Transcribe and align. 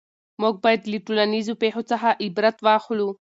موږ 0.41 0.55
باید 0.63 0.81
له 0.91 0.97
ټولنیزو 1.05 1.53
پېښو 1.61 1.81
څخه 1.91 2.09
عبرت 2.25 2.57
واخلو. 2.65 3.09